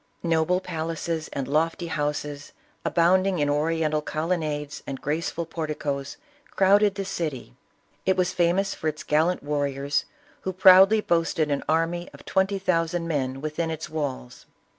No 0.23 0.43
ble 0.45 0.59
palaces 0.59 1.27
and 1.31 1.47
lofty 1.47 1.85
houses, 1.85 2.53
abounding 2.83 3.37
in 3.37 3.51
Oriental 3.51 4.01
colonnades 4.01 4.81
and 4.87 4.99
graceful 4.99 5.45
porticoes, 5.45 6.17
crowded 6.49 6.95
the 6.95 7.05
city. 7.05 7.53
It 8.03 8.17
was 8.17 8.33
famous 8.33 8.73
for 8.73 8.87
its 8.87 9.03
gallant 9.03 9.43
warriors, 9.43 10.05
who 10.39 10.53
proudly 10.53 11.01
boasted 11.01 11.51
an 11.51 11.61
army 11.69 12.09
of 12.15 12.25
twenty 12.25 12.57
thousand 12.57 13.07
men 13.07 13.41
within 13.41 13.69
its 13.69 13.89
walls. 13.91 14.47